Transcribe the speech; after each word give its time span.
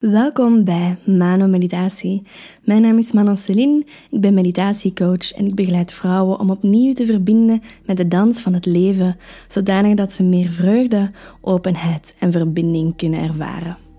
Welkom 0.00 0.64
bij 0.64 0.96
Mano 1.04 1.46
Meditatie. 1.46 2.22
Mijn 2.64 2.82
naam 2.82 2.98
is 2.98 3.12
Manon 3.12 3.36
Celine, 3.36 3.84
ik 4.10 4.20
ben 4.20 4.34
meditatiecoach 4.34 5.32
en 5.32 5.46
ik 5.46 5.54
begeleid 5.54 5.92
vrouwen 5.92 6.38
om 6.38 6.50
opnieuw 6.50 6.92
te 6.92 7.06
verbinden 7.06 7.62
met 7.86 7.96
de 7.96 8.08
dans 8.08 8.40
van 8.40 8.54
het 8.54 8.66
leven, 8.66 9.16
zodanig 9.48 9.94
dat 9.94 10.12
ze 10.12 10.22
meer 10.22 10.48
vreugde, 10.48 11.10
openheid 11.40 12.14
en 12.18 12.32
verbinding 12.32 12.96
kunnen 12.96 13.20
ervaren. 13.20 13.89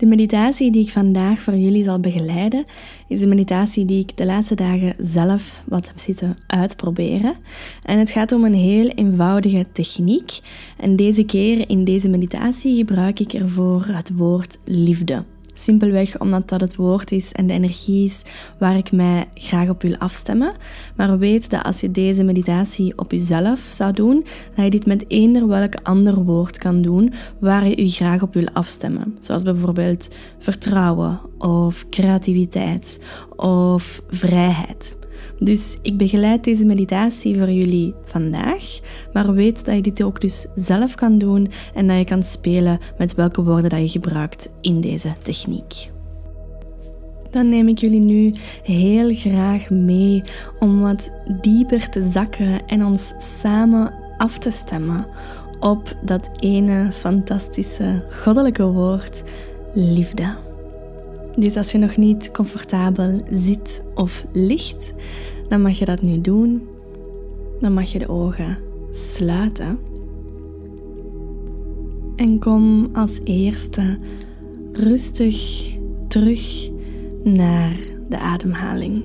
De 0.00 0.06
meditatie 0.06 0.70
die 0.70 0.82
ik 0.82 0.90
vandaag 0.90 1.42
voor 1.42 1.56
jullie 1.56 1.84
zal 1.84 2.00
begeleiden, 2.00 2.64
is 3.08 3.22
een 3.22 3.28
meditatie 3.28 3.84
die 3.84 4.00
ik 4.00 4.16
de 4.16 4.24
laatste 4.24 4.54
dagen 4.54 4.94
zelf 4.98 5.62
wat 5.68 5.86
heb 5.86 5.98
zitten 5.98 6.36
uitproberen. 6.46 7.34
En 7.82 7.98
het 7.98 8.10
gaat 8.10 8.32
om 8.32 8.44
een 8.44 8.54
heel 8.54 8.88
eenvoudige 8.88 9.66
techniek. 9.72 10.40
En 10.76 10.96
deze 10.96 11.24
keer 11.24 11.68
in 11.68 11.84
deze 11.84 12.08
meditatie 12.08 12.76
gebruik 12.76 13.20
ik 13.20 13.32
ervoor 13.32 13.86
het 13.86 14.10
woord 14.16 14.58
liefde. 14.64 15.24
Simpelweg 15.62 16.18
omdat 16.18 16.48
dat 16.48 16.60
het 16.60 16.76
woord 16.76 17.12
is 17.12 17.32
en 17.32 17.46
de 17.46 17.52
energie 17.52 18.04
is 18.04 18.22
waar 18.58 18.76
ik 18.76 18.92
mij 18.92 19.28
graag 19.34 19.68
op 19.68 19.82
wil 19.82 19.96
afstemmen. 19.96 20.52
Maar 20.96 21.18
weet 21.18 21.50
dat 21.50 21.62
als 21.62 21.80
je 21.80 21.90
deze 21.90 22.24
meditatie 22.24 22.98
op 22.98 23.10
jezelf 23.10 23.60
zou 23.60 23.92
doen, 23.92 24.24
dat 24.54 24.64
je 24.64 24.70
dit 24.70 24.86
met 24.86 25.04
eender 25.08 25.48
welk 25.48 25.74
ander 25.82 26.24
woord 26.24 26.58
kan 26.58 26.82
doen 26.82 27.12
waar 27.38 27.68
je 27.68 27.82
je 27.82 27.90
graag 27.90 28.22
op 28.22 28.34
wil 28.34 28.48
afstemmen. 28.52 29.16
Zoals 29.18 29.42
bijvoorbeeld 29.42 30.08
vertrouwen 30.38 31.20
of 31.38 31.88
creativiteit 31.88 33.00
of 33.36 34.02
vrijheid. 34.08 34.98
Dus 35.40 35.78
ik 35.82 35.96
begeleid 35.96 36.44
deze 36.44 36.64
meditatie 36.64 37.38
voor 37.38 37.50
jullie 37.50 37.94
vandaag, 38.04 38.80
maar 39.12 39.34
weet 39.34 39.64
dat 39.64 39.74
je 39.74 39.82
dit 39.82 40.02
ook 40.02 40.20
dus 40.20 40.46
zelf 40.54 40.94
kan 40.94 41.18
doen 41.18 41.50
en 41.74 41.86
dat 41.86 41.98
je 41.98 42.04
kan 42.04 42.22
spelen 42.22 42.78
met 42.98 43.14
welke 43.14 43.42
woorden 43.42 43.70
dat 43.70 43.80
je 43.80 44.00
gebruikt 44.00 44.50
in 44.60 44.80
deze 44.80 45.12
techniek. 45.22 45.90
Dan 47.30 47.48
neem 47.48 47.68
ik 47.68 47.78
jullie 47.78 48.00
nu 48.00 48.34
heel 48.62 49.14
graag 49.14 49.70
mee 49.70 50.22
om 50.58 50.80
wat 50.80 51.10
dieper 51.40 51.88
te 51.88 52.02
zakken 52.02 52.66
en 52.66 52.84
ons 52.84 53.14
samen 53.18 53.92
af 54.18 54.38
te 54.38 54.50
stemmen 54.50 55.06
op 55.60 55.96
dat 56.02 56.30
ene 56.38 56.92
fantastische 56.92 58.02
goddelijke 58.22 58.66
woord 58.66 59.22
liefde. 59.74 60.49
Dus 61.38 61.56
als 61.56 61.72
je 61.72 61.78
nog 61.78 61.96
niet 61.96 62.30
comfortabel 62.30 63.16
zit 63.30 63.84
of 63.94 64.26
ligt, 64.32 64.94
dan 65.48 65.62
mag 65.62 65.78
je 65.78 65.84
dat 65.84 66.02
nu 66.02 66.20
doen. 66.20 66.62
Dan 67.60 67.72
mag 67.72 67.92
je 67.92 67.98
de 67.98 68.08
ogen 68.08 68.58
sluiten. 68.90 69.78
En 72.16 72.38
kom 72.38 72.88
als 72.92 73.20
eerste 73.24 73.98
rustig 74.72 75.68
terug 76.08 76.70
naar 77.24 77.76
de 78.08 78.18
ademhaling. 78.18 79.02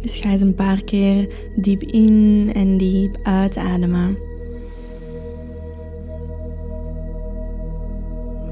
Dus 0.00 0.16
ga 0.16 0.30
eens 0.30 0.42
een 0.42 0.54
paar 0.54 0.84
keer 0.84 1.28
diep 1.56 1.82
in 1.82 2.50
en 2.54 2.76
diep 2.76 3.18
uitademen. 3.22 4.18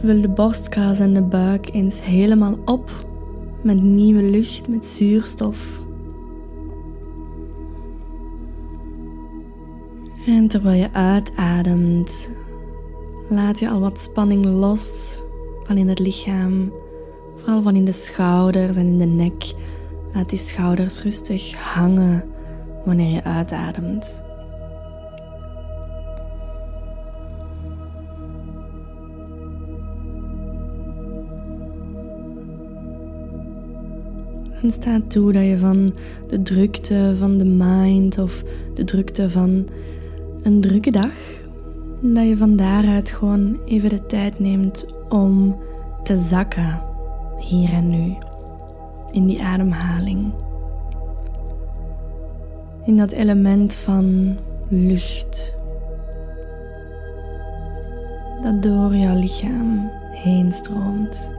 Vul 0.03 0.21
de 0.21 0.29
borstkas 0.29 0.99
en 0.99 1.15
de 1.15 1.23
buik 1.23 1.69
eens 1.73 2.03
helemaal 2.03 2.59
op 2.65 2.91
met 3.63 3.83
nieuwe 3.83 4.23
lucht, 4.23 4.69
met 4.69 4.87
zuurstof. 4.87 5.87
En 10.27 10.47
terwijl 10.47 10.81
je 10.81 10.93
uitademt, 10.93 12.31
laat 13.29 13.59
je 13.59 13.69
al 13.69 13.81
wat 13.81 14.01
spanning 14.01 14.45
los 14.45 15.19
van 15.65 15.77
in 15.77 15.89
het 15.89 15.99
lichaam, 15.99 16.73
vooral 17.37 17.63
van 17.63 17.77
in 17.77 17.85
de 17.85 17.93
schouders 17.93 18.77
en 18.77 18.87
in 18.87 18.99
de 18.99 19.05
nek. 19.05 19.55
Laat 20.13 20.29
die 20.29 20.39
schouders 20.39 21.03
rustig 21.03 21.55
hangen 21.55 22.25
wanneer 22.85 23.11
je 23.11 23.25
uitademt. 23.25 24.22
En 34.63 34.71
sta 34.71 35.01
toe 35.09 35.33
dat 35.33 35.45
je 35.45 35.59
van 35.59 35.89
de 36.29 36.43
drukte 36.43 37.15
van 37.19 37.39
de 37.39 37.45
mind 37.45 38.19
of 38.19 38.43
de 38.75 38.85
drukte 38.85 39.31
van 39.31 39.67
een 40.43 40.61
drukke 40.61 40.91
dag, 40.91 41.13
dat 42.01 42.27
je 42.27 42.37
van 42.37 42.57
daaruit 42.57 43.11
gewoon 43.11 43.59
even 43.65 43.89
de 43.89 44.07
tijd 44.07 44.39
neemt 44.39 44.87
om 45.09 45.57
te 46.03 46.17
zakken 46.17 46.81
hier 47.39 47.73
en 47.73 47.89
nu. 47.89 48.17
In 49.11 49.27
die 49.27 49.43
ademhaling. 49.43 50.33
In 52.85 52.97
dat 52.97 53.13
element 53.13 53.75
van 53.75 54.37
lucht. 54.69 55.55
Dat 58.43 58.63
door 58.63 58.97
jouw 58.97 59.19
lichaam 59.19 59.91
heen 60.11 60.53
stroomt. 60.53 61.31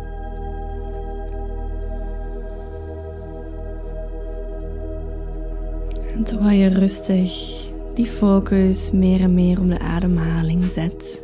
En 6.13 6.23
terwijl 6.23 6.59
je 6.59 6.67
rustig 6.67 7.61
die 7.93 8.05
focus 8.05 8.91
meer 8.91 9.21
en 9.21 9.33
meer 9.33 9.59
om 9.59 9.67
de 9.67 9.79
ademhaling 9.79 10.63
zet, 10.63 11.23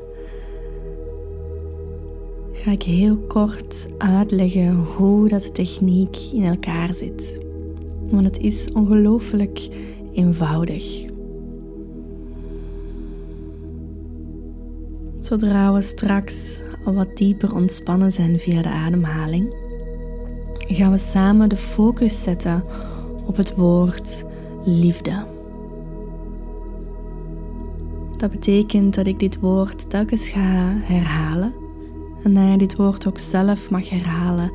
ga 2.54 2.72
ik 2.72 2.84
heel 2.84 3.18
kort 3.18 3.88
uitleggen 3.98 4.76
hoe 4.76 5.28
dat 5.28 5.54
techniek 5.54 6.18
in 6.34 6.44
elkaar 6.44 6.94
zit. 6.94 7.40
Want 8.10 8.26
het 8.26 8.40
is 8.40 8.72
ongelooflijk 8.74 9.68
eenvoudig. 10.14 11.08
Zodra 15.20 15.74
we 15.74 15.82
straks 15.82 16.62
al 16.86 16.94
wat 16.94 17.18
dieper 17.18 17.56
ontspannen 17.56 18.12
zijn 18.12 18.40
via 18.40 18.62
de 18.62 18.70
ademhaling, 18.70 19.56
gaan 20.58 20.92
we 20.92 20.98
samen 20.98 21.50
de 21.50 21.56
focus 21.56 22.24
zetten 22.24 22.64
op 23.26 23.36
het 23.36 23.56
woord 23.56 24.28
liefde. 24.64 25.26
Dat 28.18 28.32
betekent 28.32 28.96
dat 28.96 29.08
ik 29.08 29.20
dit 29.20 29.40
woord 29.40 29.90
telkens 29.90 30.30
ga 30.30 30.74
herhalen 30.82 31.54
en 32.24 32.34
dat 32.34 32.52
je 32.52 32.58
dit 32.58 32.76
woord 32.76 33.08
ook 33.08 33.20
zelf 33.20 33.70
mag 33.70 33.90
herhalen 33.90 34.52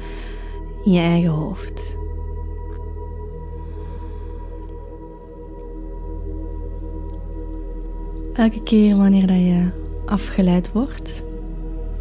in 0.84 0.92
je 0.92 1.00
eigen 1.00 1.30
hoofd. 1.30 1.96
Elke 8.32 8.62
keer 8.62 8.96
wanneer 8.96 9.26
dat 9.26 9.36
je 9.36 9.70
afgeleid 10.06 10.72
wordt, 10.72 11.24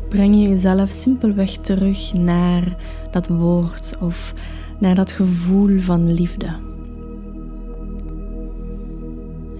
breng 0.09 0.36
je 0.36 0.50
jezelf 0.50 0.90
simpelweg 0.90 1.52
terug 1.52 2.13
naar 2.13 2.78
dat 3.12 3.28
woord 3.28 3.96
of 4.00 4.34
naar 4.80 4.96
dat 4.96 5.12
gevoel 5.12 5.80
van 5.80 6.13
liefde. 6.13 6.72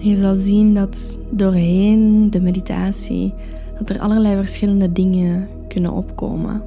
Je 0.04 0.16
zal 0.16 0.34
zien 0.34 0.74
dat 0.74 1.18
doorheen 1.30 2.30
de 2.30 2.40
meditatie 2.40 3.34
dat 3.78 3.90
er 3.90 4.00
allerlei 4.00 4.36
verschillende 4.36 4.92
dingen 4.92 5.48
kunnen 5.68 5.92
opkomen. 5.92 6.62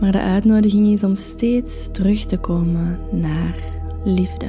Maar 0.00 0.12
de 0.12 0.20
uitnodiging 0.20 0.88
is 0.88 1.04
om 1.04 1.14
steeds 1.14 1.90
terug 1.90 2.24
te 2.24 2.36
komen 2.36 2.98
naar 3.10 3.54
liefde. 4.04 4.46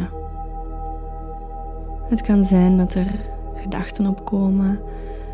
Het 2.10 2.22
kan 2.22 2.44
zijn 2.44 2.78
dat 2.78 2.94
er 2.94 3.08
gedachten 3.56 4.08
opkomen. 4.08 4.80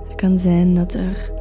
Het 0.08 0.16
kan 0.16 0.38
zijn 0.38 0.76
dat 0.76 0.94
er 0.94 1.32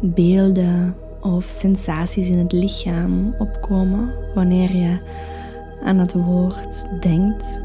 beelden 0.00 0.94
of 1.20 1.44
sensaties 1.44 2.30
in 2.30 2.38
het 2.38 2.52
lichaam 2.52 3.34
opkomen 3.38 4.10
wanneer 4.34 4.76
je 4.76 4.98
aan 5.84 5.98
het 5.98 6.12
woord 6.12 6.86
denkt 7.00 7.60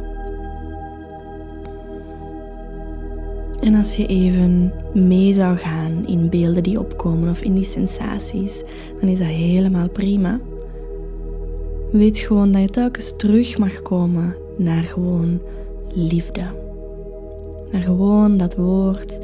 En 3.62 3.76
als 3.76 3.96
je 3.96 4.06
even 4.06 4.74
mee 4.94 5.34
zou 5.34 5.58
gaan 5.58 6.08
in 6.08 6.30
beelden 6.30 6.64
die 6.64 6.80
opkomen 6.80 7.30
of 7.30 7.42
in 7.42 7.54
die 7.54 7.64
sensaties, 7.64 8.64
dan 9.00 9.10
is 9.10 9.20
dat 9.20 9.28
helemaal 9.28 9.90
prima. 9.90 10.40
Weet 11.92 12.18
gewoon 12.18 12.52
dat 12.52 12.62
je 12.62 12.70
telkens 12.70 13.16
terug 13.16 13.58
mag 13.58 13.82
komen 13.82 14.36
naar 14.58 14.84
gewoon 14.84 15.42
liefde. 15.94 16.44
Naar 17.72 17.82
gewoon 17.82 18.38
dat 18.38 18.56
woord, 18.56 19.20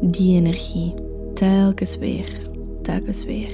die 0.00 0.36
energie. 0.36 0.94
Telkens 1.34 1.98
weer, 1.98 2.28
telkens 2.82 3.24
weer. 3.24 3.52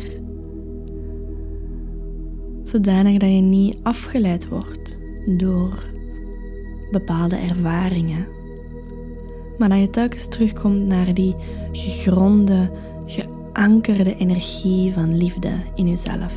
Zodanig 2.65 3.19
dat 3.19 3.31
je 3.31 3.41
niet 3.41 3.77
afgeleid 3.83 4.49
wordt 4.49 4.99
door 5.39 5.85
bepaalde 6.91 7.37
ervaringen 7.37 8.36
maar 9.59 9.69
dat 9.69 9.79
je 9.79 9.91
telkens 9.91 10.29
terugkomt 10.29 10.87
naar 10.87 11.15
die 11.15 11.35
gegronde, 11.73 12.71
Anker 13.57 14.05
de 14.05 14.17
energie 14.17 14.93
van 14.93 15.17
liefde 15.17 15.51
in 15.75 15.89
jezelf. 15.89 16.35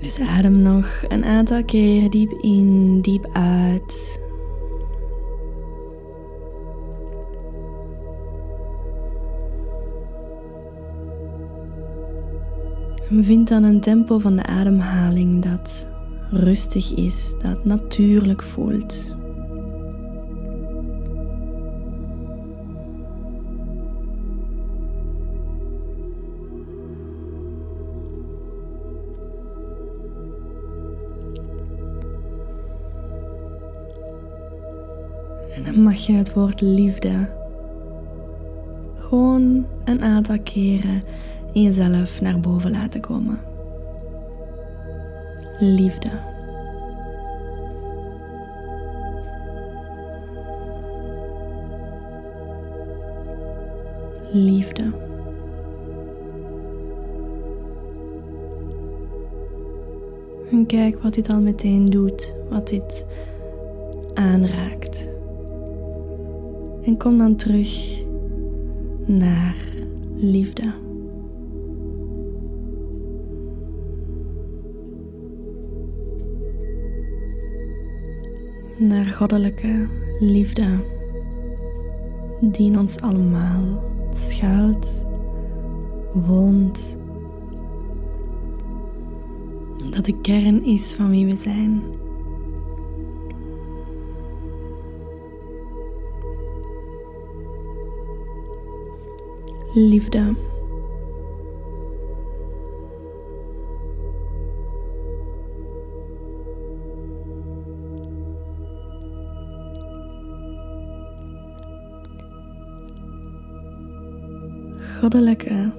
Dus 0.00 0.20
adem 0.20 0.62
nog 0.62 1.04
een 1.08 1.24
aantal 1.24 1.64
keer 1.64 2.10
diep 2.10 2.32
in, 2.32 3.00
diep 3.00 3.28
uit. 3.32 4.20
Vind 13.20 13.48
dan 13.48 13.62
een 13.62 13.80
tempo 13.80 14.18
van 14.18 14.36
de 14.36 14.42
ademhaling 14.42 15.42
dat 15.42 15.88
rustig 16.30 16.94
is, 16.94 17.34
dat 17.42 17.64
natuurlijk 17.64 18.42
voelt. 18.42 19.16
En 35.54 35.64
dan 35.64 35.82
mag 35.82 35.96
je 35.96 36.12
het 36.12 36.32
woord 36.32 36.60
liefde 36.60 37.42
gewoon 38.96 39.66
een 39.84 40.02
aantal 40.02 40.38
keren 40.42 41.02
in 41.54 41.62
jezelf 41.62 42.20
naar 42.20 42.40
boven 42.40 42.70
laten 42.70 43.00
komen. 43.00 43.38
Liefde. 45.58 46.10
Liefde. 54.32 54.92
En 60.50 60.66
kijk 60.66 61.02
wat 61.02 61.14
dit 61.14 61.28
al 61.28 61.40
meteen 61.40 61.90
doet, 61.90 62.36
wat 62.50 62.68
dit 62.68 63.06
aanraakt. 64.14 65.08
En 66.84 66.96
kom 66.96 67.18
dan 67.18 67.36
terug 67.36 68.02
naar 69.06 69.56
liefde. 70.16 70.83
Naar 78.88 79.06
goddelijke 79.06 79.88
liefde 80.18 80.66
die 82.40 82.70
in 82.70 82.78
ons 82.78 83.00
allemaal 83.00 83.84
schuilt, 84.12 85.04
woont. 86.12 86.98
Dat 89.90 90.04
de 90.04 90.20
kern 90.20 90.64
is 90.64 90.94
van 90.94 91.10
wie 91.10 91.26
we 91.26 91.36
zijn. 91.36 91.82
liefde. 99.74 100.34
Goddelijke 115.04 115.72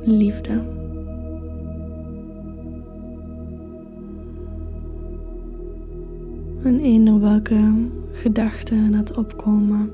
liefde. 0.00 0.52
En 6.64 6.80
eender 6.80 7.20
welke 7.20 7.88
gedachten 8.12 8.92
dat 8.92 9.16
opkomen. 9.16 9.90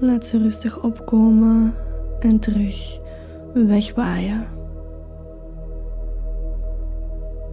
Laat 0.00 0.26
ze 0.26 0.38
rustig 0.38 0.82
opkomen 0.82 1.74
en 2.20 2.38
terug 2.38 2.98
wegwaaien. 3.54 4.44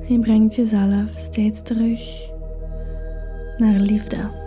Je 0.08 0.20
brengt 0.20 0.56
jezelf 0.56 1.10
steeds 1.16 1.62
terug 1.62 2.30
naar 3.58 3.80
liefde. 3.80 4.43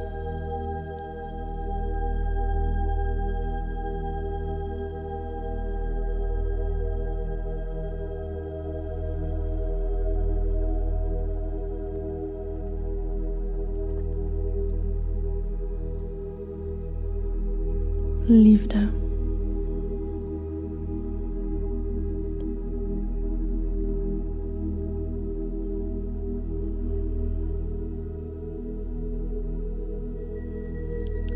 Liefde. 18.37 18.89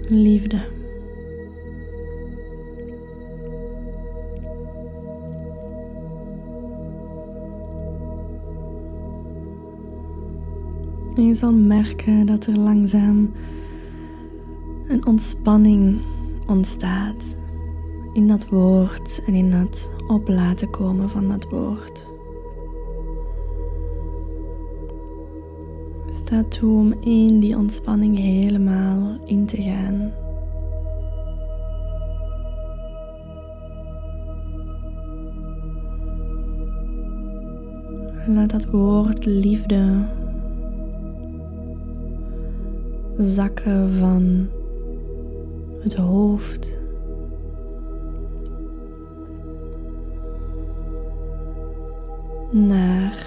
Liefde. 0.09 0.61
En 11.15 11.27
je 11.27 11.35
zal 11.35 11.53
merken 11.53 12.27
dat 12.27 12.47
er 12.47 12.59
langzaam 12.59 13.31
een 14.89 15.07
ontspanning 15.07 16.01
ontstaat 16.51 17.37
in 18.13 18.29
dat 18.29 18.49
woord 18.49 19.23
en 19.27 19.35
in 19.35 19.51
dat 19.51 19.91
op 20.07 20.29
laten 20.29 20.71
komen 20.71 21.09
van 21.09 21.29
dat 21.29 21.49
woord. 21.51 22.09
Sta 26.09 26.43
toe 26.43 26.79
om 26.79 26.93
in 26.93 27.41
die 27.41 27.57
ontspanning 27.57 28.19
helemaal 28.19 29.17
in 29.25 29.47
te 29.47 29.63
gaan. 29.63 30.13
Laat 38.27 38.51
dat 38.51 38.65
woord 38.65 39.25
liefde 39.25 40.05
zakken 43.17 43.93
van 43.93 44.49
het 45.83 45.95
hoofd. 45.95 46.79
Naar 52.51 53.27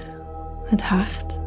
het 0.65 0.81
hart. 0.81 1.41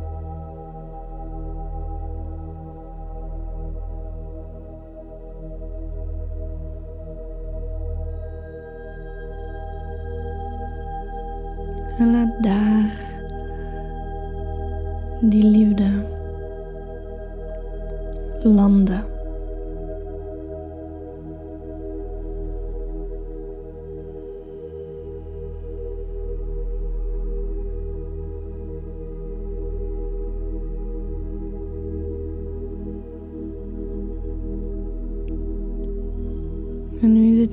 En 11.98 12.10
laat 12.10 12.42
daar 12.42 13.04
die 15.20 15.44
liefde 15.44 15.85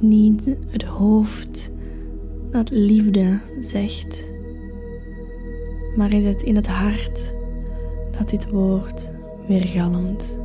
niet 0.03 0.57
het 0.67 0.83
hoofd 0.83 1.71
dat 2.51 2.69
liefde 2.69 3.39
zegt, 3.59 4.29
maar 5.95 6.13
is 6.13 6.25
het 6.25 6.41
in 6.41 6.55
het 6.55 6.67
hart 6.67 7.33
dat 8.17 8.29
dit 8.29 8.49
woord 8.49 9.11
weergalmt. 9.47 10.39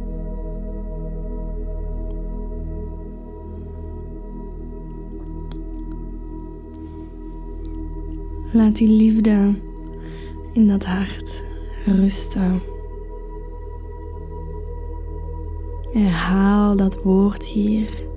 Laat 8.52 8.76
die 8.76 8.88
liefde 8.88 9.54
in 10.52 10.66
dat 10.66 10.84
hart 10.84 11.44
rusten 11.84 12.60
Herhaal 15.92 16.76
dat 16.76 17.02
woord 17.02 17.44
hier. 17.44 18.07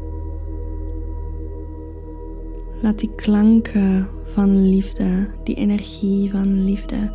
Laat 2.81 2.99
die 2.99 3.15
klanken 3.15 4.07
van 4.33 4.69
liefde, 4.69 5.27
die 5.43 5.55
energie 5.55 6.31
van 6.31 6.63
liefde 6.63 7.11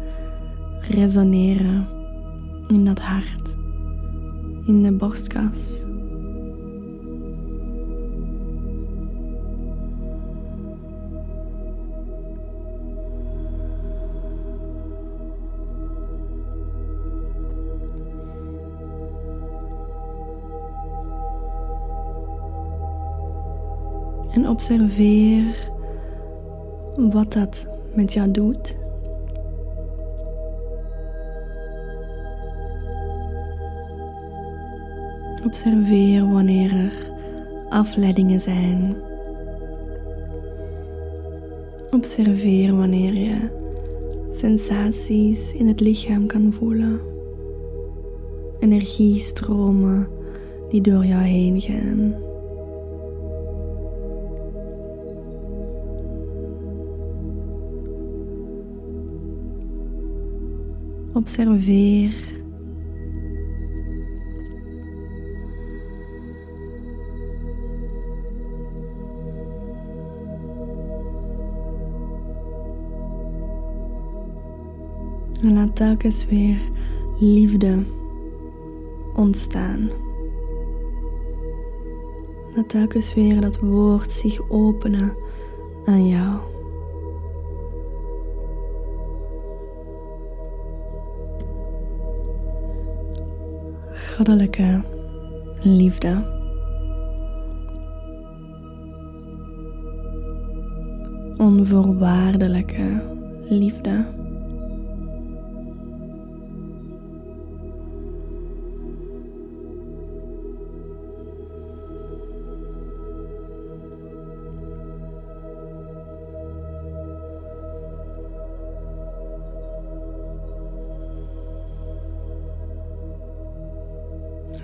resoneren 0.81 1.89
in 2.69 2.85
dat 2.85 3.01
hart, 3.01 3.57
in 4.67 4.83
de 4.83 4.93
borstkas. 4.93 5.85
En 24.37 24.49
observeer 24.49 25.71
wat 26.97 27.33
dat 27.33 27.69
met 27.95 28.13
jou 28.13 28.31
doet. 28.31 28.79
Observeer 35.45 36.33
wanneer 36.33 36.73
er 36.73 37.13
afleidingen 37.69 38.41
zijn. 38.41 38.97
Observeer 41.91 42.77
wanneer 42.77 43.15
je 43.15 43.37
sensaties 44.31 45.53
in 45.53 45.67
het 45.67 45.81
lichaam 45.81 46.27
kan 46.27 46.53
voelen. 46.53 47.01
Energiestromen 48.59 50.09
die 50.71 50.81
door 50.81 51.05
jou 51.05 51.23
heen 51.23 51.61
gaan. 51.61 52.26
Observeer. 61.17 62.15
En 75.43 75.53
laat 75.53 75.77
telkens 75.77 76.27
weer 76.27 76.59
liefde 77.19 77.85
ontstaan. 79.15 79.91
Laat 82.55 82.69
telkens 82.69 83.15
weer 83.15 83.41
dat 83.41 83.59
woord 83.59 84.13
zich 84.13 84.51
openen 84.51 85.13
aan 85.85 86.09
jou. 86.09 86.56
Goddelijke 94.17 94.81
liefde. 95.63 96.25
Onvoorwaardelijke 101.37 103.03
liefde. 103.49 104.05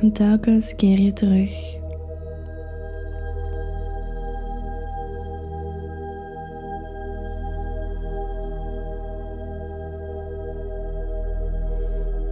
En 0.02 0.12
telkens 0.12 0.74
keer 0.74 1.00
je 1.00 1.12
terug. 1.12 1.76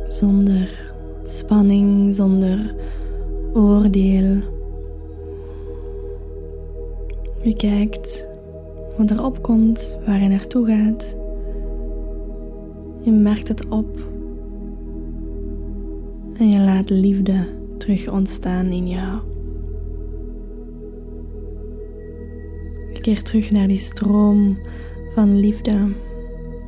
Zonder 0.09 0.93
spanning, 1.23 2.15
zonder 2.15 2.75
oordeel. 3.53 4.37
Je 7.43 7.55
kijkt 7.57 8.29
wat 8.97 9.11
er 9.11 9.25
opkomt, 9.25 9.99
waar 10.07 10.23
je 10.23 10.29
naartoe 10.29 10.67
gaat. 10.67 11.17
Je 13.01 13.13
merkt 13.13 13.49
het 13.49 13.69
op 13.69 13.99
en 16.39 16.49
je 16.49 16.59
laat 16.59 16.91
liefde 16.91 17.59
terug 17.91 18.13
ontstaan 18.13 18.67
in 18.67 18.89
jou. 18.89 19.19
Keer 23.01 23.23
terug 23.23 23.51
naar 23.51 23.69
die 23.69 23.79
stroom 23.79 24.59
van 25.15 25.41
liefde 25.41 25.93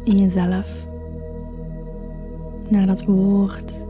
in 0.05 0.19
jezelf. 0.19 0.87
Naar 2.69 2.87
dat 2.87 3.05
woord, 3.05 3.85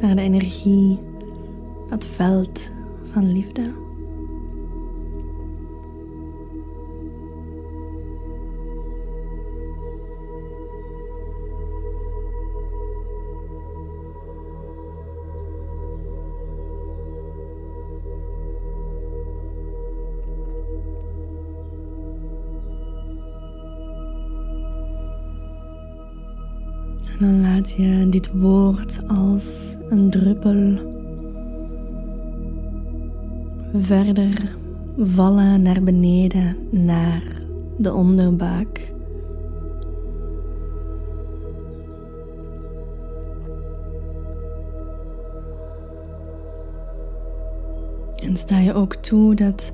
naar 0.00 0.16
de 0.16 0.22
energie, 0.22 0.98
dat 1.88 2.04
veld 2.04 2.72
van 3.02 3.32
liefde. 3.32 3.62
Laat 27.60 27.74
je 27.76 28.08
dit 28.08 28.30
woord 28.32 29.00
als 29.06 29.76
een 29.88 30.10
druppel 30.10 30.78
verder 33.74 34.56
vallen 34.98 35.62
naar 35.62 35.82
beneden, 35.82 36.56
naar 36.70 37.22
de 37.78 37.92
onderbuik. 37.92 38.92
En 48.22 48.36
sta 48.36 48.58
je 48.58 48.74
ook 48.74 48.94
toe 48.94 49.34
dat 49.34 49.72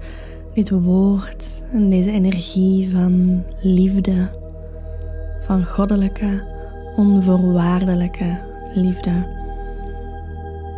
dit 0.54 0.70
woord 0.70 1.64
en 1.72 1.90
deze 1.90 2.10
energie 2.10 2.90
van 2.90 3.44
liefde, 3.60 4.28
van 5.46 5.64
goddelijke 5.64 6.54
onvoorwaardelijke 6.96 8.38
liefde. 8.74 9.34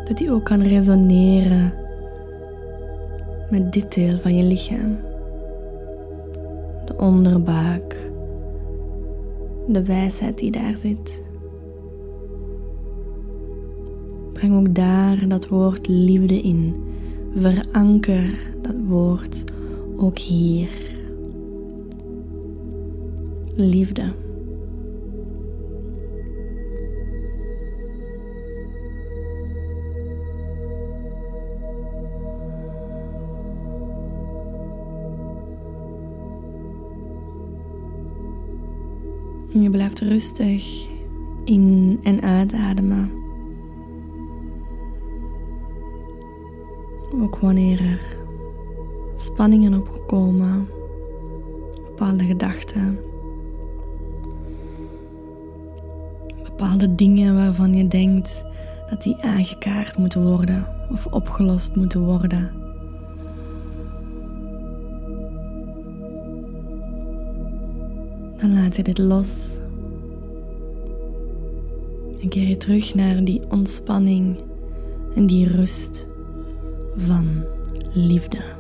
Dat 0.05 0.19
die 0.19 0.33
ook 0.33 0.45
kan 0.45 0.63
resoneren 0.63 1.73
met 3.51 3.73
dit 3.73 3.95
deel 3.95 4.19
van 4.19 4.37
je 4.37 4.43
lichaam. 4.43 4.97
De 6.85 6.97
onderbuik, 6.97 8.11
de 9.69 9.85
wijsheid 9.85 10.39
die 10.39 10.51
daar 10.51 10.77
zit. 10.77 11.23
Breng 14.33 14.57
ook 14.59 14.75
daar 14.75 15.29
dat 15.29 15.49
woord 15.49 15.89
liefde 15.89 16.41
in. 16.41 16.75
Veranker 17.35 18.39
dat 18.63 18.75
woord 18.87 19.45
ook 19.97 20.19
hier. 20.19 20.69
Liefde. 23.55 24.13
Je 39.69 39.75
blijft 39.75 40.01
rustig 40.01 40.89
in- 41.45 42.01
en 42.03 42.23
uitademen. 42.23 43.11
Ook 47.23 47.39
wanneer 47.39 47.81
er 47.81 48.17
spanningen 49.15 49.75
opkomen, 49.75 50.69
bepaalde 51.85 52.25
gedachten, 52.25 52.99
bepaalde 56.43 56.95
dingen 56.95 57.35
waarvan 57.35 57.75
je 57.75 57.89
denkt 57.89 58.45
dat 58.91 59.03
die 59.03 59.17
aangekaart 59.23 59.99
moeten 59.99 60.23
worden 60.23 60.67
of 60.91 61.07
opgelost 61.07 61.77
moeten 61.77 62.01
worden. 62.01 62.58
Dan 68.41 68.55
laat 68.55 68.77
je 68.77 68.83
dit 68.83 68.99
los 68.99 69.59
en 72.21 72.29
keer 72.29 72.49
je 72.49 72.57
terug 72.57 72.95
naar 72.95 73.25
die 73.25 73.43
ontspanning 73.49 74.37
en 75.15 75.27
die 75.27 75.49
rust 75.49 76.07
van 76.97 77.45
liefde. 77.93 78.58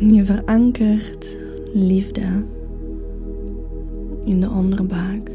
En 0.00 0.14
je 0.14 0.24
verankert 0.24 1.36
liefde 1.72 2.44
in 4.24 4.40
de 4.40 4.50
onderbuik. 4.50 5.30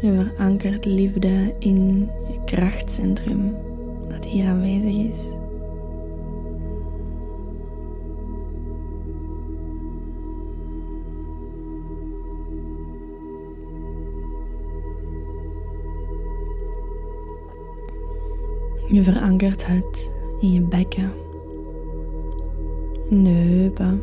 Je 0.00 0.12
verankert 0.12 0.84
liefde 0.84 1.54
in 1.58 2.08
je 2.28 2.40
krachtcentrum 2.44 3.54
dat 4.08 4.24
hier 4.24 4.46
aanwezig 4.46 4.96
is. 4.96 5.34
Je 18.92 19.02
verankert 19.02 19.66
het 19.66 20.12
in 20.40 20.52
je 20.52 20.60
bekken, 20.60 21.12
in 23.10 23.24
de 23.24 23.30
heupen. 23.30 24.02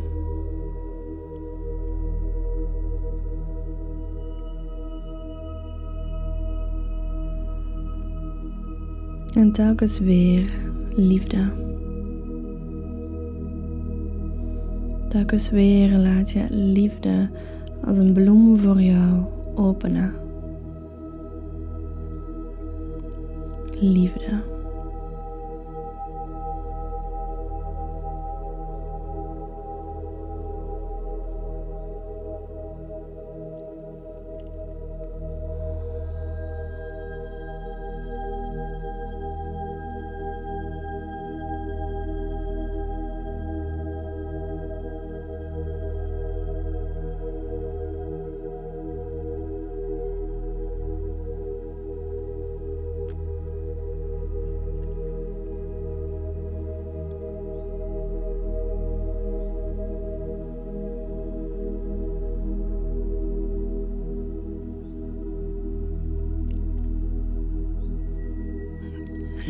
En 9.33 9.51
telkens 9.51 9.99
weer 9.99 10.49
liefde. 10.89 11.51
Telkens 15.09 15.49
weer 15.49 15.97
laat 15.97 16.31
je 16.31 16.45
liefde 16.49 17.29
als 17.83 17.97
een 17.97 18.13
bloem 18.13 18.57
voor 18.57 18.81
jou 18.81 19.23
openen. 19.55 20.13
Liefde. 23.79 24.57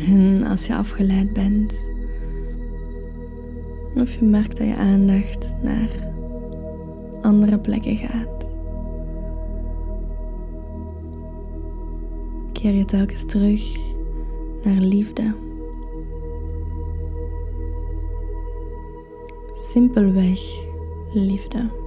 En 0.08 0.42
als 0.42 0.66
je 0.66 0.74
afgeleid 0.74 1.32
bent, 1.32 1.88
of 3.96 4.14
je 4.14 4.24
merkt 4.24 4.56
dat 4.56 4.66
je 4.66 4.76
aandacht 4.76 5.56
naar 5.62 5.88
andere 7.20 7.58
plekken 7.58 7.96
gaat, 7.96 8.46
keer 12.52 12.74
je 12.74 12.84
telkens 12.84 13.24
terug 13.24 13.76
naar 14.62 14.80
liefde. 14.80 15.34
Simpelweg 19.52 20.40
liefde. 21.12 21.79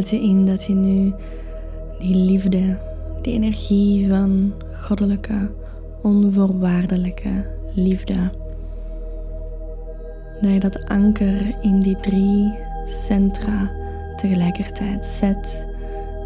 Beeld 0.00 0.12
je 0.12 0.28
in 0.28 0.44
dat 0.44 0.64
je 0.64 0.74
nu 0.74 1.12
die 1.98 2.14
liefde, 2.14 2.78
die 3.22 3.32
energie 3.32 4.08
van 4.08 4.52
goddelijke, 4.82 5.50
onvoorwaardelijke 6.02 7.46
liefde, 7.74 8.14
dat 10.40 10.52
je 10.52 10.60
dat 10.60 10.84
anker 10.84 11.56
in 11.62 11.80
die 11.80 12.00
drie 12.00 12.52
centra 12.84 13.70
tegelijkertijd 14.16 15.06
zet 15.06 15.66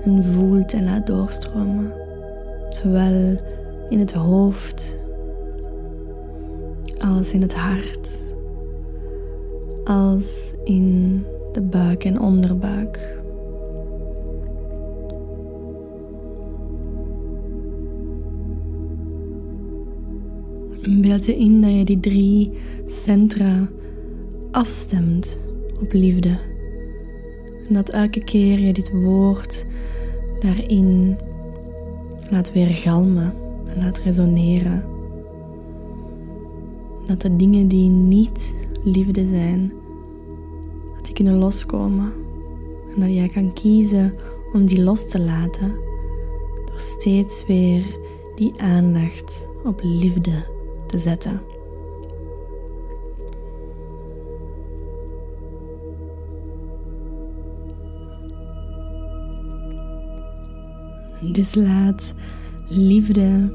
en 0.05 0.25
voelt 0.25 0.73
en 0.73 0.85
laat 0.85 1.07
doorstromen. 1.07 1.93
Zowel 2.69 3.41
in 3.89 3.99
het 3.99 4.13
hoofd 4.13 4.99
als 6.99 7.33
in 7.33 7.43
het 7.43 7.55
hart, 7.55 8.23
als 9.85 10.53
in 10.65 11.23
de 11.53 11.61
buik 11.61 12.05
en 12.05 12.21
onderbuik. 12.21 13.14
Beeld 20.89 21.25
je 21.25 21.37
in 21.37 21.61
dat 21.61 21.71
je 21.71 21.85
die 21.85 22.01
drie 22.01 22.51
centra 22.87 23.69
afstemt 24.51 25.39
op 25.81 25.93
liefde. 25.93 26.39
En 27.69 27.75
dat 27.75 27.89
elke 27.89 28.25
keer 28.25 28.59
je 28.59 28.73
dit 28.73 28.93
woord 28.93 29.65
daarin 30.41 31.17
laat 32.31 32.53
weer 32.53 32.67
galmen 32.67 33.35
en 33.67 33.83
laat 33.83 33.99
resoneren. 33.99 34.85
Dat 37.07 37.21
de 37.21 37.37
dingen 37.37 37.69
die 37.69 37.89
niet 37.89 38.55
liefde 38.83 39.27
zijn, 39.27 39.73
dat 40.95 41.05
die 41.05 41.15
kunnen 41.15 41.39
loskomen. 41.39 42.13
En 42.95 43.01
dat 43.01 43.15
jij 43.15 43.29
kan 43.29 43.53
kiezen 43.53 44.15
om 44.53 44.67
die 44.67 44.83
los 44.83 45.09
te 45.09 45.21
laten 45.21 45.73
door 46.65 46.81
steeds 46.81 47.47
weer 47.47 47.85
die 48.35 48.53
aandacht 48.57 49.49
op 49.65 49.81
liefde 49.83 50.53
te 50.87 50.99
zetten. 50.99 51.41
Dus 61.33 61.55
laat 61.55 62.15
liefde 62.69 63.53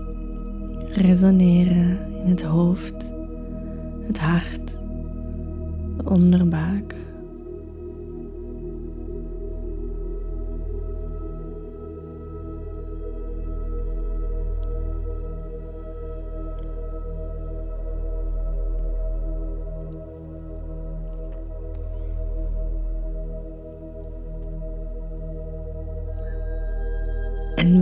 resoneren 0.88 2.14
in 2.24 2.30
het 2.30 2.44
hoofd, 2.44 3.12
het 4.08 4.20
hart, 4.20 4.78
de. 6.06 6.96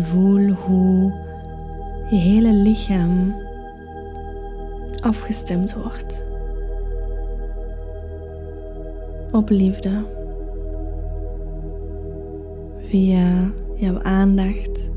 Voel 0.08 0.50
hoe 0.50 1.12
je 2.10 2.16
hele 2.16 2.54
lichaam 2.54 3.36
afgestemd 5.02 5.74
wordt 5.74 6.26
op 9.32 9.50
liefde 9.50 10.06
via 12.82 13.52
jouw 13.76 14.00
aandacht, 14.02 14.90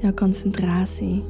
jouw 0.00 0.14
concentratie. 0.14 1.24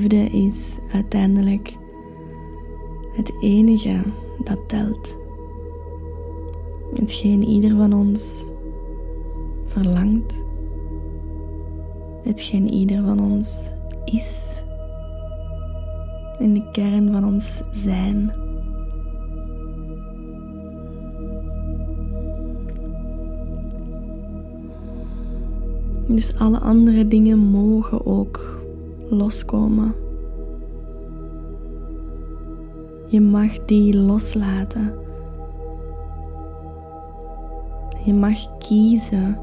Liefde 0.00 0.38
is 0.38 0.78
uiteindelijk 0.92 1.76
het 3.12 3.32
enige 3.40 4.02
dat 4.44 4.68
telt. 4.68 5.18
Hetgeen 6.94 7.42
ieder 7.42 7.76
van 7.76 7.92
ons 7.92 8.50
verlangt. 9.66 10.44
Hetgeen 12.22 12.68
ieder 12.68 13.04
van 13.04 13.20
ons 13.20 13.72
is. 14.04 14.62
In 16.38 16.54
de 16.54 16.70
kern 16.72 17.12
van 17.12 17.24
ons 17.24 17.62
zijn. 17.70 18.32
Dus 26.06 26.38
alle 26.38 26.58
andere 26.58 27.08
dingen 27.08 27.38
mogen 27.38 28.06
ook 28.06 28.59
loskomen. 29.10 29.94
Je 33.06 33.20
mag 33.20 33.64
die 33.64 33.96
loslaten. 33.96 34.92
Je 38.04 38.14
mag 38.14 38.58
kiezen 38.58 39.38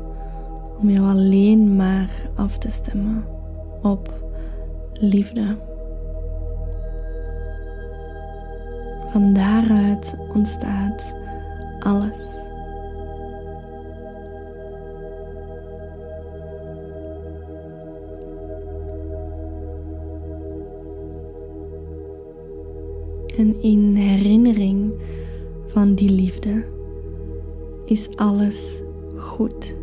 om 0.82 0.89
jou 0.89 1.08
alleen 1.08 1.75
maar 1.75 2.12
af 2.36 2.58
te 2.58 2.69
stemmen 2.71 3.25
op 3.82 4.13
liefde. 4.93 5.58
Van 9.08 9.34
daaruit 9.34 10.17
ontstaat 10.34 11.15
alles. 11.80 12.45
In 23.38 23.56
herinnering 23.95 24.91
van 25.67 25.95
die 25.95 26.10
liefde 26.10 26.65
is 27.86 28.10
alles 28.15 28.82
goed. 29.15 29.76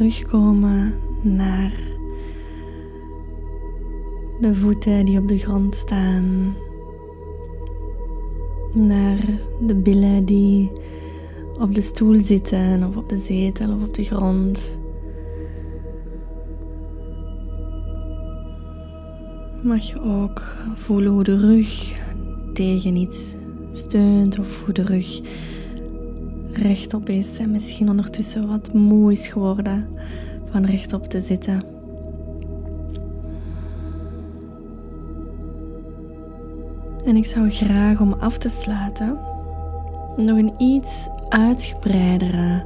Terugkomen 0.00 0.94
naar 1.22 1.72
de 4.40 4.54
voeten 4.54 5.04
die 5.04 5.18
op 5.18 5.28
de 5.28 5.38
grond 5.38 5.74
staan, 5.76 6.56
naar 8.72 9.18
de 9.66 9.74
billen 9.74 10.24
die 10.24 10.70
op 11.58 11.74
de 11.74 11.82
stoel 11.82 12.20
zitten 12.20 12.84
of 12.84 12.96
op 12.96 13.08
de 13.08 13.18
zetel 13.18 13.74
of 13.74 13.82
op 13.82 13.94
de 13.94 14.04
grond. 14.04 14.78
Mag 19.62 19.82
je 19.82 20.00
ook 20.00 20.56
voelen 20.74 21.12
hoe 21.12 21.24
de 21.24 21.38
rug 21.38 21.94
tegen 22.52 22.96
iets 22.96 23.36
steunt 23.70 24.38
of 24.38 24.64
hoe 24.64 24.74
de 24.74 24.82
rug 24.82 25.20
rechtop 26.60 27.08
is 27.08 27.38
en 27.38 27.50
misschien 27.50 27.88
ondertussen 27.88 28.48
wat 28.48 28.72
moe 28.72 29.12
is 29.12 29.26
geworden 29.28 29.88
van 30.50 30.64
rechtop 30.64 31.06
te 31.06 31.20
zitten. 31.20 31.62
En 37.04 37.16
ik 37.16 37.26
zou 37.26 37.50
graag 37.50 38.00
om 38.00 38.12
af 38.12 38.38
te 38.38 38.48
sluiten 38.48 39.18
nog 40.16 40.38
een 40.38 40.54
iets 40.58 41.08
uitgebreidere 41.28 42.62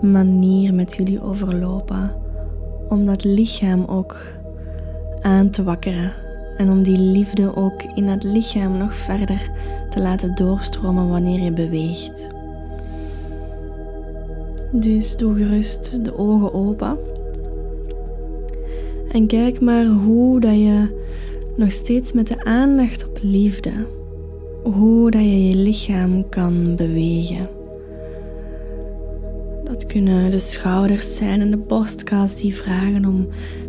manier 0.00 0.74
met 0.74 0.94
jullie 0.94 1.22
overlopen. 1.22 2.12
Om 2.88 3.06
dat 3.06 3.24
lichaam 3.24 3.84
ook 3.84 4.16
aan 5.20 5.50
te 5.50 5.62
wakkeren. 5.62 6.12
En 6.56 6.70
om 6.70 6.82
die 6.82 6.98
liefde 6.98 7.56
ook 7.56 7.82
in 7.82 8.06
het 8.06 8.24
lichaam 8.24 8.76
nog 8.76 8.96
verder 8.96 9.50
te 9.90 10.00
laten 10.00 10.34
doorstromen 10.34 11.08
wanneer 11.08 11.40
je 11.40 11.52
beweegt. 11.52 12.33
Dus 14.76 15.16
doe 15.16 15.34
gerust 15.36 16.04
de 16.04 16.18
ogen 16.18 16.54
open. 16.54 16.98
En 19.12 19.26
kijk 19.26 19.60
maar 19.60 19.86
hoe 19.86 20.40
dat 20.40 20.54
je 20.54 21.02
nog 21.56 21.72
steeds 21.72 22.12
met 22.12 22.26
de 22.26 22.44
aandacht 22.44 23.08
op 23.08 23.18
liefde, 23.22 23.72
hoe 24.62 25.10
dat 25.10 25.20
je 25.20 25.48
je 25.48 25.56
lichaam 25.56 26.28
kan 26.28 26.76
bewegen. 26.76 27.48
Dat 29.64 29.86
kunnen 29.86 30.30
de 30.30 30.38
schouders 30.38 31.16
zijn 31.16 31.40
en 31.40 31.50
de 31.50 31.56
borstkas 31.56 32.40
die 32.40 32.54
vragen 32.54 33.04
om 33.04 33.28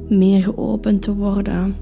meer 0.09 0.43
geopend 0.43 1.01
te 1.01 1.15
worden. 1.15 1.75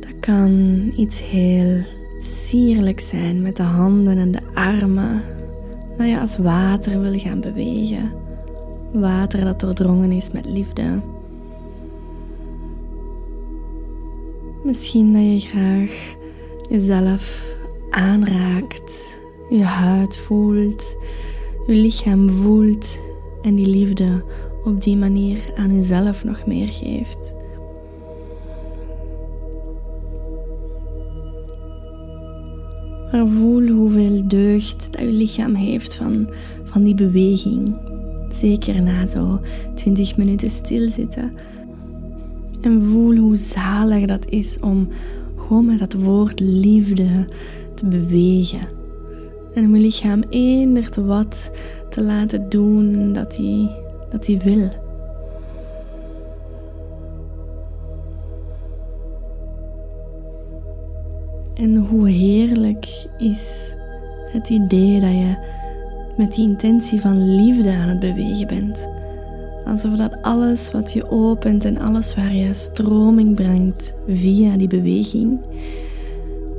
Dat 0.00 0.20
kan 0.20 0.80
iets 0.96 1.22
heel 1.22 1.76
sierlijk 2.20 3.00
zijn 3.00 3.42
met 3.42 3.56
de 3.56 3.62
handen 3.62 4.18
en 4.18 4.30
de 4.30 4.42
armen 4.54 5.22
dat 5.98 6.08
je 6.08 6.20
als 6.20 6.36
water 6.36 7.00
wil 7.00 7.18
gaan 7.18 7.40
bewegen. 7.40 8.12
Water 8.92 9.44
dat 9.44 9.60
doordrongen 9.60 10.12
is 10.12 10.30
met 10.30 10.46
liefde. 10.46 11.00
Misschien 14.62 15.12
dat 15.12 15.22
je 15.22 15.48
graag 15.48 16.16
jezelf 16.70 17.56
aanraakt, 17.90 19.18
je 19.48 19.62
huid 19.62 20.16
voelt, 20.16 20.96
je 21.66 21.74
lichaam 21.74 22.30
voelt 22.30 22.98
en 23.42 23.54
die 23.54 23.66
liefde 23.66 24.24
op 24.64 24.82
die 24.82 24.96
manier 24.96 25.38
aan 25.56 25.74
jezelf 25.74 26.24
nog 26.24 26.46
meer 26.46 26.68
geeft. 26.68 27.34
Maar 33.12 33.28
voel 33.28 33.66
hoeveel 33.66 34.28
deugd 34.28 34.88
dat 34.92 35.00
je 35.00 35.12
lichaam 35.12 35.54
heeft 35.54 35.94
van, 35.94 36.28
van 36.64 36.82
die 36.84 36.94
beweging. 36.94 37.76
Zeker 38.34 38.82
na 38.82 39.06
zo 39.06 39.40
20 39.74 40.16
minuten 40.16 40.50
stilzitten. 40.50 41.32
En 42.60 42.82
voel 42.82 43.16
hoe 43.16 43.36
zalig 43.36 44.06
dat 44.06 44.28
is 44.28 44.58
om 44.60 44.88
gewoon 45.36 45.64
met 45.64 45.78
dat 45.78 45.92
woord 45.92 46.40
liefde 46.40 47.28
te 47.74 47.86
bewegen. 47.86 48.60
En 49.54 49.64
om 49.64 49.74
je 49.74 49.80
lichaam 49.80 50.22
te 50.90 51.04
wat 51.04 51.50
te 51.90 52.02
laten 52.02 52.48
doen 52.48 53.12
dat 53.12 53.36
hij 53.36 53.70
dat 54.10 54.26
hij 54.26 54.40
wil. 54.44 54.87
En 61.58 61.76
hoe 61.76 62.08
heerlijk 62.08 63.06
is 63.16 63.74
het 64.32 64.48
idee 64.48 65.00
dat 65.00 65.10
je 65.10 65.32
met 66.16 66.32
die 66.32 66.48
intentie 66.48 67.00
van 67.00 67.34
liefde 67.34 67.70
aan 67.70 67.88
het 67.88 68.00
bewegen 68.00 68.46
bent. 68.46 68.88
Alsof 69.64 69.92
dat 69.96 70.22
alles 70.22 70.70
wat 70.70 70.92
je 70.92 71.10
opent 71.10 71.64
en 71.64 71.78
alles 71.78 72.14
waar 72.14 72.34
je 72.34 72.54
stroming 72.54 73.34
brengt 73.34 73.94
via 74.08 74.56
die 74.56 74.68
beweging, 74.68 75.40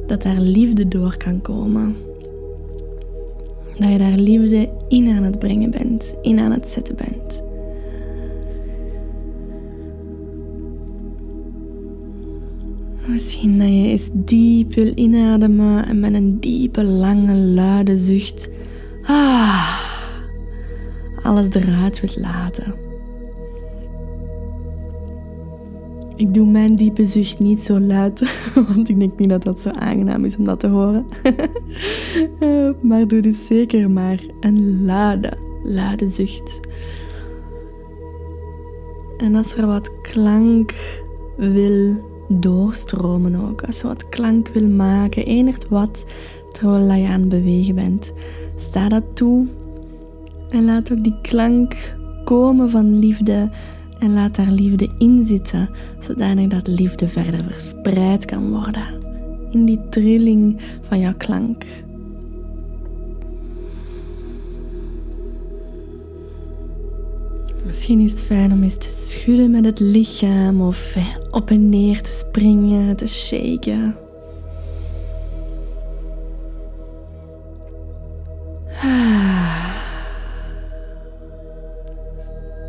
dat 0.08 0.22
daar 0.22 0.40
liefde 0.40 0.88
door 0.88 1.18
kan 1.18 1.42
komen. 1.42 1.96
Dat 3.78 3.92
je 3.92 3.98
daar 3.98 4.18
liefde 4.18 4.70
in 4.88 5.08
aan 5.08 5.24
het 5.24 5.40
brengen 5.40 5.72
bent, 5.72 6.16
in 6.22 6.40
aan 6.40 6.52
het 6.52 6.68
zetten 6.68 6.96
bent. 6.96 7.49
Misschien 13.12 13.58
dat 13.60 13.67
je 13.67 13.74
eens 13.74 14.10
diep 14.13 14.74
wil 14.74 14.91
inademen 14.95 15.86
en 15.86 16.00
met 16.00 16.13
een 16.13 16.38
diepe, 16.39 16.84
lange, 16.84 17.36
luide 17.36 17.95
zucht 17.95 18.50
ah, 19.04 19.80
alles 21.24 21.50
eruit 21.50 22.00
wilt 22.00 22.19
laten. 22.19 22.76
Ik 26.15 26.34
doe 26.34 26.48
mijn 26.48 26.76
diepe 26.76 27.06
zucht 27.06 27.39
niet 27.39 27.63
zo 27.63 27.80
luid, 27.80 28.41
want 28.74 28.89
ik 28.89 29.00
denk 29.00 29.19
niet 29.19 29.30
dat 29.30 29.43
dat 29.43 29.62
zo 29.62 29.69
aangenaam 29.69 30.26
is 30.26 30.38
om 30.38 30.43
dat 30.43 30.60
te 30.60 30.67
horen. 30.67 31.06
Maar 32.88 33.08
doe 33.08 33.22
dus 33.22 33.48
zeker 33.48 33.91
maar 33.91 34.19
een 34.39 34.86
luide, 34.86 35.38
luide 35.63 36.08
zucht. 36.08 36.60
En 39.17 39.36
als 39.36 39.56
er 39.56 39.67
wat 39.67 40.02
klank 40.02 40.74
wil 41.38 42.08
doorstromen 42.30 43.36
ook. 43.36 43.62
Als 43.62 43.82
je 43.82 43.88
wat 43.88 44.10
klank 44.10 44.48
wil 44.48 44.68
maken, 44.68 45.26
enigt 45.26 45.68
wat, 45.68 46.06
terwijl 46.52 47.02
je 47.02 47.08
aan 47.08 47.20
het 47.20 47.30
bewegen 47.30 47.76
bent. 47.76 48.13
Sta 48.56 48.89
dat 48.89 49.04
toe 49.13 49.46
en 50.50 50.65
laat 50.65 50.92
ook 50.92 51.04
die 51.04 51.15
klank 51.22 51.96
komen 52.24 52.70
van 52.70 53.00
liefde 53.00 53.50
en 54.00 54.13
laat 54.13 54.36
daar 54.36 54.52
liefde 54.52 54.89
in 54.98 55.24
zitten, 55.24 55.70
zodanig 56.00 56.48
dat 56.48 56.68
liefde 56.68 57.08
verder 57.08 57.44
verspreid 57.44 58.26
kan 58.26 58.50
worden 58.50 59.00
in 59.52 59.65
die 59.65 59.80
trilling 59.89 60.62
van 60.82 61.00
jouw 61.00 61.13
klank. 61.18 61.65
Misschien 67.69 67.99
is 67.99 68.12
het 68.12 68.21
fijn 68.21 68.51
om 68.51 68.63
eens 68.63 68.77
te 68.77 68.89
schudden 68.89 69.51
met 69.51 69.65
het 69.65 69.79
lichaam 69.79 70.62
of 70.62 70.97
op 71.32 71.49
en 71.49 71.69
neer 71.69 72.01
te 72.01 72.10
springen, 72.10 72.95
te 72.95 73.08
shaken. 73.08 73.95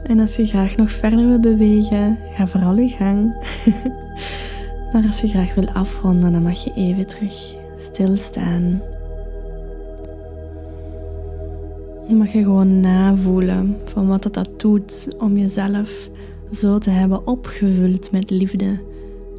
En 0.05 0.21
als 0.21 0.37
je 0.37 0.47
graag 0.47 0.77
nog 0.77 0.93
verder 0.93 1.29
wil 1.29 1.41
bewegen, 1.41 2.19
ga 2.35 2.47
vooral 2.47 2.77
je 2.77 2.89
gang. 2.89 3.35
maar 4.93 5.07
als 5.07 5.21
je 5.21 5.27
graag 5.27 5.55
wil 5.55 5.69
afronden, 5.69 6.33
dan 6.33 6.43
mag 6.43 6.65
je 6.65 6.73
even 6.75 7.07
terug 7.07 7.55
stilstaan. 7.77 8.83
Mag 12.17 12.33
je 12.33 12.43
gewoon 12.43 12.81
navoelen 12.81 13.77
van 13.85 14.07
wat 14.07 14.23
dat, 14.23 14.35
dat 14.35 14.61
doet 14.61 15.09
om 15.19 15.37
jezelf 15.39 16.11
zo 16.51 16.79
te 16.79 16.91
hebben 16.91 17.27
opgevuld 17.27 18.13
met 18.13 18.31
liefde. 18.31 18.79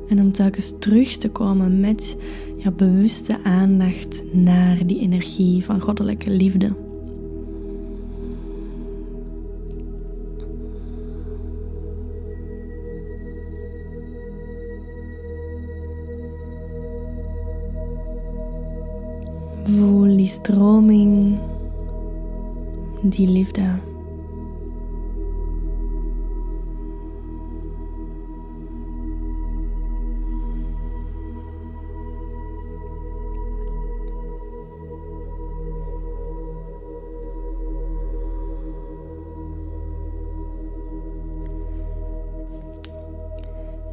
En 0.10 0.20
om 0.20 0.32
telkens 0.32 0.74
terug 0.80 1.18
te 1.18 1.30
komen 1.30 1.80
met 1.80 2.18
je 2.58 2.72
bewuste 2.72 3.38
aandacht 3.44 4.24
naar 4.32 4.86
die 4.86 5.00
energie 5.00 5.66
van 5.66 5.80
goddelijke 5.80 6.30
liefde. 6.30 6.72
Voel 19.64 20.18
die 20.18 20.28
stroming, 20.28 21.38
die 23.02 23.28
liefde. 23.28 23.80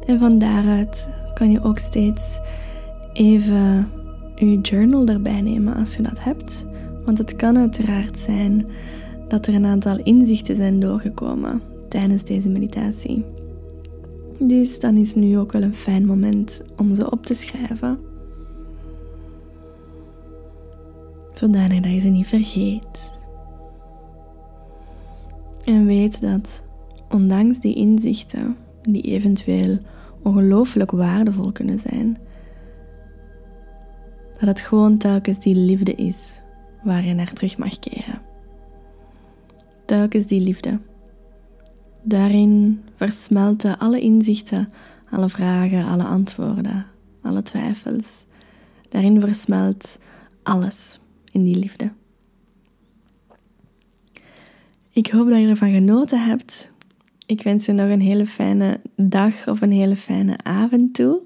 En 0.05 0.19
van 0.19 0.39
daaruit 0.39 1.09
kan 1.33 1.51
je 1.51 1.63
ook 1.63 1.77
steeds 1.79 2.39
even 3.13 3.91
je 4.35 4.59
journal 4.61 5.07
erbij 5.07 5.41
nemen 5.41 5.75
als 5.75 5.95
je 5.95 6.01
dat 6.01 6.23
hebt. 6.23 6.67
Want 7.05 7.17
het 7.17 7.35
kan 7.35 7.57
uiteraard 7.57 8.19
zijn 8.19 8.65
dat 9.27 9.47
er 9.47 9.53
een 9.53 9.65
aantal 9.65 9.97
inzichten 10.03 10.55
zijn 10.55 10.79
doorgekomen 10.79 11.61
tijdens 11.89 12.23
deze 12.23 12.49
meditatie. 12.49 13.25
Dus 14.39 14.79
dan 14.79 14.97
is 14.97 15.15
nu 15.15 15.37
ook 15.37 15.51
wel 15.51 15.61
een 15.61 15.73
fijn 15.73 16.05
moment 16.05 16.63
om 16.77 16.95
ze 16.95 17.11
op 17.11 17.25
te 17.25 17.33
schrijven. 17.33 17.99
Zodanig 21.33 21.79
dat 21.79 21.91
je 21.91 21.99
ze 21.99 22.09
niet 22.09 22.27
vergeet. 22.27 23.11
En 25.63 25.85
weet 25.85 26.21
dat 26.21 26.63
ondanks 27.09 27.59
die 27.59 27.75
inzichten, 27.75 28.55
die 28.81 29.01
eventueel 29.01 29.77
ongelooflijk 30.23 30.91
waardevol 30.91 31.51
kunnen 31.51 31.79
zijn, 31.79 32.17
dat 34.39 34.47
het 34.47 34.61
gewoon 34.61 34.97
telkens 34.97 35.39
die 35.39 35.55
liefde 35.55 35.93
is 35.93 36.41
waar 36.83 37.05
je 37.05 37.13
naar 37.13 37.33
terug 37.33 37.57
mag 37.57 37.79
keren. 37.79 38.21
Telkens 39.85 40.25
die 40.25 40.41
liefde. 40.41 40.79
Daarin 42.01 42.83
versmelten 42.95 43.79
alle 43.79 43.99
inzichten, 43.99 44.73
alle 45.09 45.29
vragen, 45.29 45.85
alle 45.85 46.03
antwoorden, 46.03 46.85
alle 47.21 47.41
twijfels. 47.41 48.25
Daarin 48.89 49.19
versmelt 49.19 49.99
alles 50.43 50.99
in 51.31 51.43
die 51.43 51.55
liefde. 51.55 51.91
Ik 54.91 55.07
hoop 55.07 55.29
dat 55.29 55.39
je 55.39 55.47
ervan 55.47 55.73
genoten 55.73 56.25
hebt. 56.25 56.71
Ik 57.25 57.43
wens 57.43 57.65
je 57.65 57.71
nog 57.71 57.89
een 57.89 58.01
hele 58.01 58.25
fijne 58.25 58.81
dag 58.95 59.47
of 59.47 59.61
een 59.61 59.71
hele 59.71 59.95
fijne 59.95 60.37
avond 60.43 60.93
toe. 60.93 61.21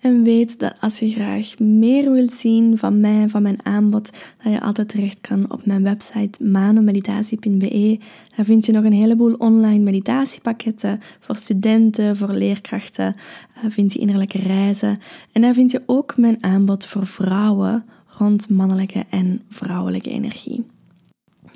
En 0.00 0.22
weet 0.22 0.58
dat 0.58 0.74
als 0.80 0.98
je 0.98 1.08
graag 1.08 1.58
meer 1.58 2.12
wilt 2.12 2.32
zien 2.32 2.78
van 2.78 3.00
mij, 3.00 3.28
van 3.28 3.42
mijn 3.42 3.66
aanbod, 3.66 4.10
dat 4.42 4.52
je 4.52 4.60
altijd 4.60 4.88
terecht 4.88 5.20
kan 5.20 5.52
op 5.52 5.66
mijn 5.66 5.82
website 5.82 6.44
manomeditatie.be. 6.44 7.98
Daar 8.36 8.44
vind 8.44 8.66
je 8.66 8.72
nog 8.72 8.84
een 8.84 8.92
heleboel 8.92 9.34
online 9.34 9.84
meditatiepakketten 9.84 11.00
voor 11.18 11.36
studenten, 11.36 12.16
voor 12.16 12.32
leerkrachten. 12.32 13.16
Daar 13.54 13.64
eh, 13.64 13.70
vind 13.70 13.92
je 13.92 13.98
innerlijke 13.98 14.38
reizen. 14.38 14.98
En 15.32 15.42
daar 15.42 15.54
vind 15.54 15.70
je 15.70 15.82
ook 15.86 16.16
mijn 16.16 16.38
aanbod 16.40 16.86
voor 16.86 17.06
vrouwen 17.06 17.84
rond 18.06 18.48
mannelijke 18.48 19.04
en 19.10 19.42
vrouwelijke 19.48 20.10
energie. 20.10 20.64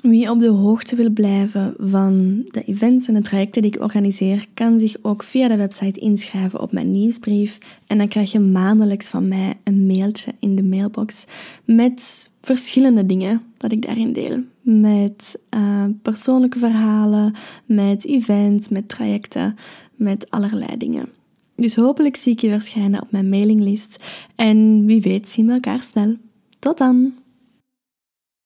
Wie 0.09 0.29
op 0.29 0.39
de 0.39 0.49
hoogte 0.49 0.95
wil 0.95 1.09
blijven 1.09 1.75
van 1.77 2.43
de 2.45 2.63
events 2.63 3.07
en 3.07 3.13
de 3.13 3.21
trajecten 3.21 3.61
die 3.61 3.71
ik 3.71 3.81
organiseer, 3.81 4.45
kan 4.53 4.79
zich 4.79 4.95
ook 5.01 5.23
via 5.23 5.47
de 5.47 5.55
website 5.55 5.99
inschrijven 5.99 6.61
op 6.61 6.71
mijn 6.71 6.91
nieuwsbrief. 6.91 7.57
En 7.87 7.97
dan 7.97 8.07
krijg 8.07 8.31
je 8.31 8.39
maandelijks 8.39 9.09
van 9.09 9.27
mij 9.27 9.57
een 9.63 9.85
mailtje 9.85 10.33
in 10.39 10.55
de 10.55 10.63
mailbox 10.63 11.25
met 11.63 12.29
verschillende 12.41 13.05
dingen 13.05 13.41
dat 13.57 13.71
ik 13.71 13.81
daarin 13.81 14.13
deel. 14.13 14.39
Met 14.61 15.39
uh, 15.55 15.83
persoonlijke 16.01 16.59
verhalen, 16.59 17.33
met 17.65 18.05
events, 18.05 18.69
met 18.69 18.89
trajecten, 18.89 19.55
met 19.95 20.29
allerlei 20.29 20.77
dingen. 20.77 21.09
Dus 21.55 21.75
hopelijk 21.75 22.15
zie 22.15 22.31
ik 22.31 22.39
je 22.39 22.49
verschijnen 22.49 23.01
op 23.01 23.11
mijn 23.11 23.29
mailinglist. 23.29 24.03
En 24.35 24.85
wie 24.85 25.01
weet 25.01 25.29
zien 25.29 25.45
we 25.45 25.53
elkaar 25.53 25.83
snel. 25.83 26.15
Tot 26.59 26.77
dan! 26.77 27.13